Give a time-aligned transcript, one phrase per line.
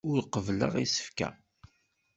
[0.11, 1.29] Ur qebbleɣ isefka.